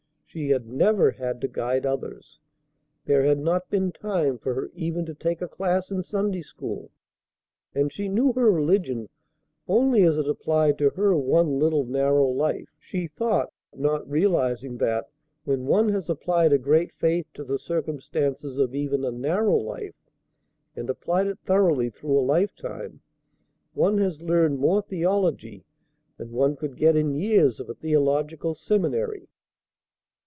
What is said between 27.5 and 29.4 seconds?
of a theological seminary.